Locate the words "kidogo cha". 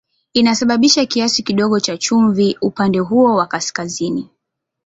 1.43-1.97